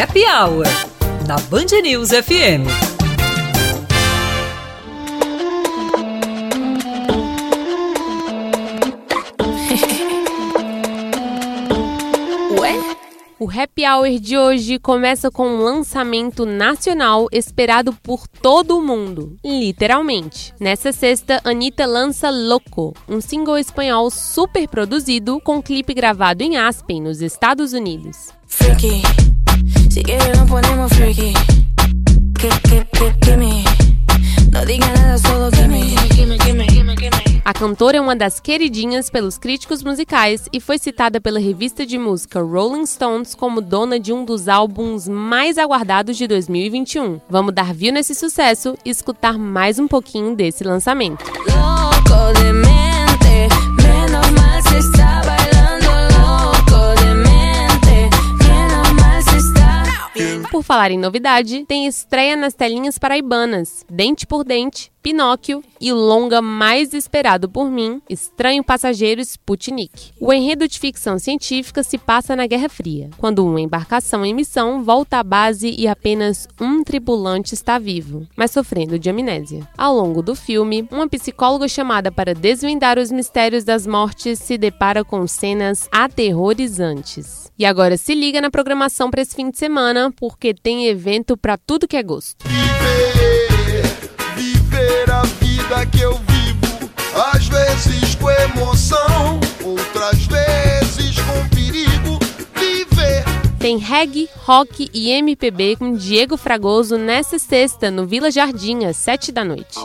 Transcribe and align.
Happy 0.00 0.20
Hour 0.20 0.64
na 1.26 1.34
Band 1.50 1.82
News 1.82 2.10
FM. 2.10 2.68
O 13.40 13.48
Happy 13.48 13.84
Hour 13.86 14.18
de 14.20 14.36
hoje 14.36 14.78
começa 14.78 15.30
com 15.30 15.48
um 15.48 15.62
lançamento 15.62 16.44
nacional 16.44 17.26
esperado 17.32 17.92
por 17.92 18.28
todo 18.28 18.76
o 18.76 18.82
mundo, 18.82 19.36
literalmente. 19.44 20.52
Nessa 20.60 20.92
sexta, 20.92 21.40
Anitta 21.44 21.86
lança 21.86 22.30
Loco, 22.30 22.94
um 23.08 23.20
single 23.20 23.56
espanhol 23.58 24.10
super 24.10 24.68
produzido 24.68 25.40
com 25.40 25.62
clipe 25.62 25.94
gravado 25.94 26.42
em 26.42 26.56
Aspen, 26.56 27.00
nos 27.00 27.20
Estados 27.20 27.72
Unidos. 27.72 28.30
Freaky. 28.46 29.27
Cantora 37.58 37.96
é 37.96 38.00
uma 38.00 38.14
das 38.14 38.38
queridinhas 38.38 39.10
pelos 39.10 39.36
críticos 39.36 39.82
musicais 39.82 40.48
e 40.52 40.60
foi 40.60 40.78
citada 40.78 41.20
pela 41.20 41.40
revista 41.40 41.84
de 41.84 41.98
música 41.98 42.40
Rolling 42.40 42.86
Stones 42.86 43.34
como 43.34 43.60
dona 43.60 43.98
de 43.98 44.12
um 44.12 44.24
dos 44.24 44.46
álbuns 44.46 45.08
mais 45.08 45.58
aguardados 45.58 46.16
de 46.16 46.28
2021. 46.28 47.20
Vamos 47.28 47.52
dar 47.52 47.74
view 47.74 47.92
nesse 47.92 48.14
sucesso 48.14 48.78
e 48.84 48.90
escutar 48.90 49.36
mais 49.36 49.80
um 49.80 49.88
pouquinho 49.88 50.36
desse 50.36 50.62
lançamento. 50.62 51.24
Por 60.52 60.62
falar 60.62 60.92
em 60.92 60.98
novidade, 60.98 61.64
tem 61.66 61.86
estreia 61.86 62.36
nas 62.36 62.54
telinhas 62.54 62.98
paraibanas, 62.98 63.84
Dente 63.90 64.26
por 64.26 64.44
Dente, 64.44 64.90
Pinóquio 65.02 65.62
e 65.80 65.92
o 65.92 65.96
longa 65.96 66.42
mais 66.42 66.92
esperado 66.92 67.48
por 67.48 67.70
mim, 67.70 68.02
Estranho 68.10 68.64
Passageiro 68.64 69.20
Sputnik. 69.20 70.12
O 70.20 70.32
enredo 70.32 70.66
de 70.66 70.78
ficção 70.78 71.18
científica 71.18 71.82
se 71.82 71.96
passa 71.96 72.34
na 72.34 72.46
Guerra 72.46 72.68
Fria, 72.68 73.10
quando 73.16 73.46
uma 73.46 73.60
embarcação 73.60 74.24
em 74.24 74.34
missão 74.34 74.82
volta 74.82 75.18
à 75.18 75.22
base 75.22 75.74
e 75.78 75.86
apenas 75.86 76.48
um 76.60 76.82
tripulante 76.82 77.54
está 77.54 77.78
vivo, 77.78 78.26
mas 78.36 78.50
sofrendo 78.50 78.98
de 78.98 79.08
amnésia. 79.08 79.68
Ao 79.76 79.94
longo 79.94 80.22
do 80.22 80.34
filme, 80.34 80.88
uma 80.90 81.08
psicóloga 81.08 81.68
chamada 81.68 82.10
para 82.10 82.34
desvendar 82.34 82.98
os 82.98 83.12
mistérios 83.12 83.64
das 83.64 83.86
mortes 83.86 84.38
se 84.38 84.58
depara 84.58 85.04
com 85.04 85.26
cenas 85.26 85.88
aterrorizantes. 85.92 87.50
E 87.58 87.64
agora 87.64 87.96
se 87.96 88.14
liga 88.14 88.40
na 88.40 88.50
programação 88.50 89.10
para 89.10 89.22
esse 89.22 89.34
fim 89.34 89.50
de 89.50 89.58
semana, 89.58 90.12
porque 90.16 90.54
tem 90.54 90.86
evento 90.86 91.36
para 91.36 91.56
tudo 91.56 91.88
que 91.88 91.96
é 91.96 92.02
gosto 92.02 92.44
que 95.86 96.00
eu 96.00 96.14
vivo, 96.14 96.90
às 97.32 97.46
vezes 97.46 98.14
com 98.16 98.30
emoção, 98.30 99.40
outras 99.64 100.26
vezes 100.26 101.16
com 101.20 101.48
perigo. 101.48 102.18
Viver. 102.54 103.24
Tem 103.58 103.76
reggae, 103.78 104.28
rock 104.44 104.90
e 104.92 105.10
MPB 105.10 105.76
com 105.76 105.94
Diego 105.94 106.36
Fragoso 106.36 106.96
nessa 106.96 107.38
sexta 107.38 107.90
no 107.90 108.06
Vila 108.06 108.30
Jardim, 108.30 108.84
às 108.84 108.96
sete 108.96 109.30
da 109.30 109.44
noite. 109.44 109.78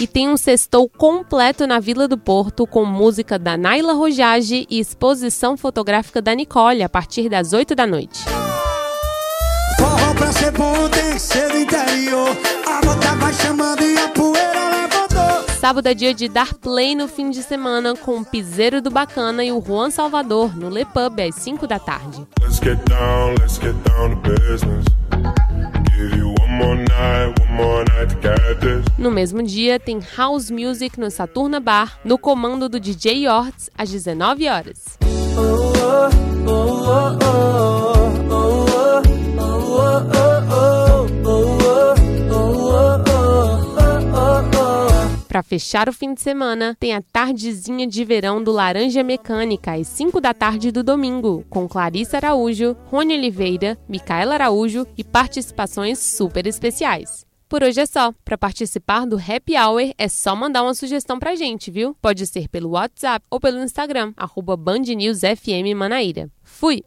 E 0.00 0.06
tem 0.06 0.30
um 0.30 0.36
sextou 0.36 0.88
completo 0.88 1.66
na 1.66 1.78
Vila 1.78 2.08
do 2.08 2.16
Porto 2.16 2.66
com 2.66 2.86
música 2.86 3.38
da 3.38 3.54
Naila 3.56 3.92
Rojage 3.92 4.66
e 4.70 4.80
exposição 4.80 5.58
fotográfica 5.58 6.22
da 6.22 6.34
Nicole 6.34 6.82
a 6.82 6.88
partir 6.88 7.28
das 7.28 7.52
8 7.52 7.74
da 7.74 7.86
noite. 7.86 8.24
Forró 9.78 10.14
pra 10.14 10.32
ser 10.32 10.52
bom 10.52 10.88
tem 10.88 11.12
que 11.12 11.18
ser 11.18 11.50
do 11.50 11.58
interior. 11.58 12.36
A 12.66 13.14
vai 13.16 13.32
chamando 13.34 13.82
e 13.82 13.98
a 13.98 14.08
poeira 14.08 14.70
levantou. 14.70 15.54
Sábado 15.60 15.86
é 15.86 15.92
dia 15.92 16.14
de 16.14 16.28
dar 16.28 16.54
play 16.54 16.94
no 16.94 17.06
fim 17.06 17.28
de 17.28 17.42
semana 17.42 17.94
com 17.94 18.20
o 18.20 18.24
Piseiro 18.24 18.80
do 18.80 18.90
Bacana 18.90 19.44
e 19.44 19.52
o 19.52 19.60
Juan 19.60 19.90
Salvador 19.90 20.56
no 20.56 20.70
Le 20.70 20.86
Pub 20.86 21.20
às 21.20 21.34
5 21.34 21.66
da 21.66 21.78
tarde. 21.78 22.26
Let's 22.40 22.58
get 22.58 22.78
down, 22.88 23.34
let's 23.38 23.58
get 23.58 23.74
down 23.84 24.20
no 28.98 29.10
mesmo 29.10 29.42
dia, 29.42 29.80
tem 29.80 29.98
House 30.16 30.50
Music 30.50 30.98
no 30.98 31.10
Saturna 31.10 31.58
Bar, 31.58 31.98
no 32.04 32.18
comando 32.18 32.68
do 32.68 32.78
DJ 32.78 33.24
Yorts, 33.24 33.70
às 33.76 33.90
19 33.90 34.48
horas. 34.48 34.98
Para 45.26 45.44
fechar 45.44 45.88
o 45.88 45.92
fim 45.92 46.12
de 46.12 46.20
semana, 46.20 46.76
tem 46.80 46.92
a 46.92 47.00
tardezinha 47.00 47.86
de 47.86 48.04
verão 48.04 48.42
do 48.42 48.50
Laranja 48.50 49.04
Mecânica, 49.04 49.74
às 49.74 49.86
5 49.86 50.20
da 50.20 50.34
tarde 50.34 50.72
do 50.72 50.82
domingo, 50.82 51.44
com 51.48 51.68
Clarissa 51.68 52.16
Araújo, 52.16 52.76
Rony 52.86 53.14
Oliveira, 53.14 53.78
Micaela 53.88 54.34
Araújo 54.34 54.84
e 54.98 55.04
participações 55.04 56.00
super 56.00 56.46
especiais. 56.48 57.29
Por 57.50 57.64
hoje 57.64 57.80
é 57.80 57.84
só. 57.86 58.14
Para 58.24 58.38
participar 58.38 59.04
do 59.04 59.16
Happy 59.16 59.58
Hour 59.58 59.92
é 59.98 60.08
só 60.08 60.36
mandar 60.36 60.62
uma 60.62 60.72
sugestão 60.72 61.18
pra 61.18 61.34
gente, 61.34 61.68
viu? 61.68 61.96
Pode 62.00 62.24
ser 62.24 62.48
pelo 62.48 62.70
WhatsApp 62.70 63.26
ou 63.28 63.40
pelo 63.40 63.60
Instagram, 63.60 64.12
arroba 64.16 64.56
Band 64.56 64.82
News 64.82 65.22
FM 65.22 65.74
Manaíra. 65.74 66.30
Fui! 66.44 66.84